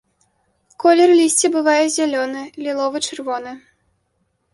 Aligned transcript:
Колер 0.83 1.11
лісця 1.19 1.47
бывае 1.55 1.83
зялёны, 1.97 2.41
ліловы-чырвоны. 2.69 3.53